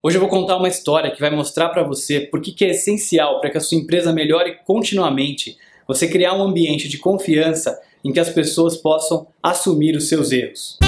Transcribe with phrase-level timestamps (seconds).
[0.00, 3.40] Hoje eu vou contar uma história que vai mostrar para você por que é essencial
[3.40, 8.20] para que a sua empresa melhore continuamente você criar um ambiente de confiança em que
[8.20, 10.78] as pessoas possam assumir os seus erros.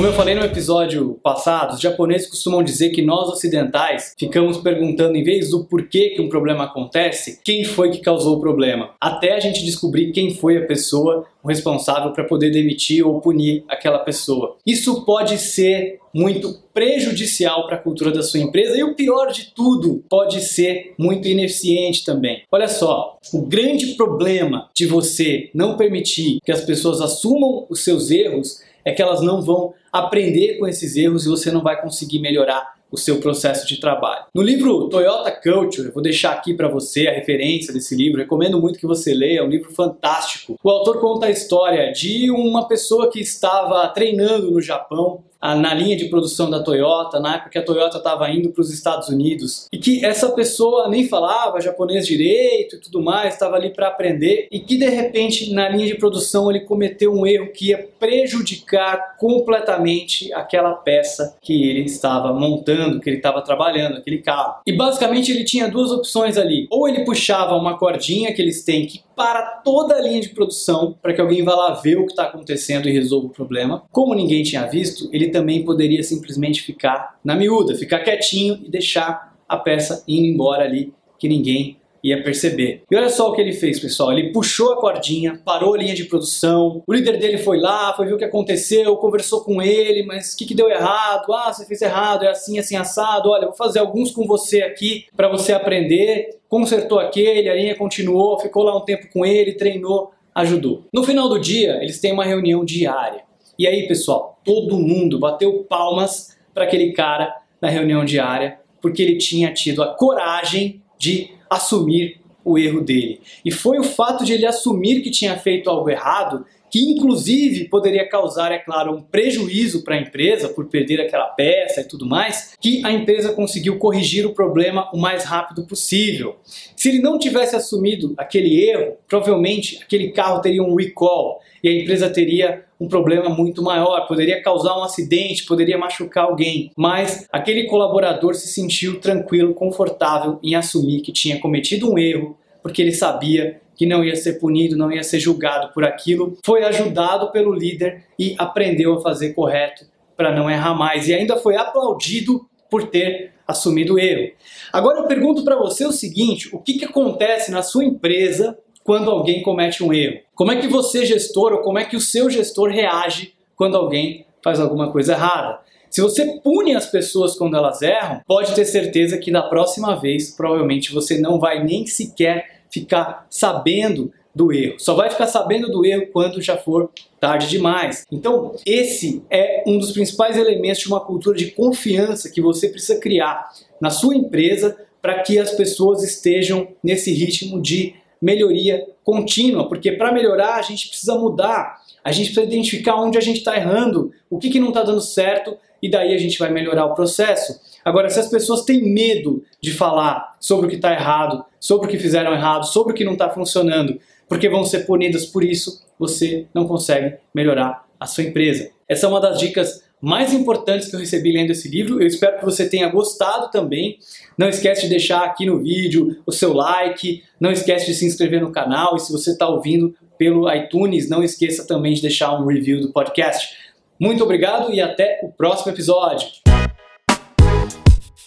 [0.00, 5.14] Como eu falei no episódio passado, os japoneses costumam dizer que nós ocidentais ficamos perguntando,
[5.14, 9.34] em vez do porquê que um problema acontece, quem foi que causou o problema, até
[9.34, 14.56] a gente descobrir quem foi a pessoa responsável para poder demitir ou punir aquela pessoa.
[14.66, 19.52] Isso pode ser muito prejudicial para a cultura da sua empresa e o pior de
[19.54, 22.42] tudo, pode ser muito ineficiente também.
[22.50, 28.10] Olha só, o grande problema de você não permitir que as pessoas assumam os seus
[28.10, 32.18] erros é que elas não vão aprender com esses erros e você não vai conseguir
[32.18, 34.24] melhorar o seu processo de trabalho.
[34.34, 38.60] No livro Toyota Culture, eu vou deixar aqui para você a referência desse livro, recomendo
[38.60, 40.58] muito que você leia, é um livro fantástico.
[40.62, 45.96] O autor conta a história de uma pessoa que estava treinando no Japão na linha
[45.96, 49.66] de produção da Toyota, na época que a Toyota estava indo para os Estados Unidos,
[49.72, 54.48] e que essa pessoa nem falava japonês direito e tudo mais, estava ali para aprender,
[54.50, 59.16] e que de repente na linha de produção ele cometeu um erro que ia prejudicar
[59.18, 64.60] completamente aquela peça que ele estava montando, que ele estava trabalhando, aquele carro.
[64.66, 68.86] E basicamente ele tinha duas opções ali: ou ele puxava uma cordinha que eles têm
[68.86, 72.12] que para toda a linha de produção para que alguém vá lá ver o que
[72.12, 73.84] está acontecendo e resolva o problema.
[73.92, 79.36] Como ninguém tinha visto, ele também poderia simplesmente ficar na miúda, ficar quietinho e deixar
[79.46, 82.82] a peça indo embora ali, que ninguém ia perceber.
[82.90, 84.12] E olha só o que ele fez, pessoal.
[84.12, 86.82] Ele puxou a cordinha, parou a linha de produção.
[86.86, 90.36] O líder dele foi lá, foi ver o que aconteceu, conversou com ele, mas o
[90.36, 91.32] que, que deu errado?
[91.32, 93.30] Ah, você fez errado, é assim, assim, assado.
[93.30, 96.38] Olha, vou fazer alguns com você aqui para você aprender.
[96.48, 100.84] Consertou aquele, a linha continuou, ficou lá um tempo com ele, treinou, ajudou.
[100.92, 103.22] No final do dia, eles têm uma reunião diária.
[103.58, 109.18] E aí, pessoal, todo mundo bateu palmas para aquele cara na reunião diária, porque ele
[109.18, 113.22] tinha tido a coragem de assumir o erro dele.
[113.42, 118.08] E foi o fato de ele assumir que tinha feito algo errado que inclusive poderia
[118.08, 122.54] causar, é claro, um prejuízo para a empresa por perder aquela peça e tudo mais,
[122.60, 126.36] que a empresa conseguiu corrigir o problema o mais rápido possível.
[126.76, 131.72] Se ele não tivesse assumido aquele erro, provavelmente aquele carro teria um recall e a
[131.72, 136.70] empresa teria um problema muito maior, poderia causar um acidente, poderia machucar alguém.
[136.74, 142.80] Mas aquele colaborador se sentiu tranquilo, confortável em assumir que tinha cometido um erro, porque
[142.80, 147.32] ele sabia que não ia ser punido, não ia ser julgado por aquilo, foi ajudado
[147.32, 152.46] pelo líder e aprendeu a fazer correto para não errar mais e ainda foi aplaudido
[152.70, 154.34] por ter assumido o erro.
[154.70, 159.10] Agora eu pergunto para você o seguinte: o que, que acontece na sua empresa quando
[159.10, 160.20] alguém comete um erro?
[160.34, 164.26] Como é que você, gestor, ou como é que o seu gestor reage quando alguém
[164.44, 165.58] faz alguma coisa errada?
[165.88, 170.36] Se você pune as pessoas quando elas erram, pode ter certeza que da próxima vez,
[170.36, 174.78] provavelmente você não vai nem sequer ficar sabendo do erro.
[174.78, 178.06] Só vai ficar sabendo do erro quando já for tarde demais.
[178.10, 182.98] Então, esse é um dos principais elementos de uma cultura de confiança que você precisa
[183.00, 183.50] criar
[183.80, 190.12] na sua empresa para que as pessoas estejam nesse ritmo de melhoria contínua, porque para
[190.12, 194.38] melhorar a gente precisa mudar, a gente precisa identificar onde a gente está errando, o
[194.38, 197.58] que, que não está dando certo e daí a gente vai melhorar o processo.
[197.84, 201.90] Agora, se as pessoas têm medo de falar sobre o que está errado, sobre o
[201.90, 203.98] que fizeram errado, sobre o que não está funcionando,
[204.28, 208.70] porque vão ser punidas por isso, você não consegue melhorar a sua empresa.
[208.88, 212.00] Essa é uma das dicas mais importantes que eu recebi lendo esse livro.
[212.00, 213.98] Eu espero que você tenha gostado também.
[214.38, 218.40] Não esquece de deixar aqui no vídeo o seu like, não esquece de se inscrever
[218.40, 222.46] no canal e se você está ouvindo pelo iTunes, não esqueça também de deixar um
[222.46, 223.54] review do podcast.
[223.98, 226.28] Muito obrigado e até o próximo episódio.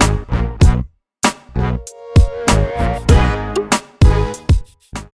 [0.00, 0.17] you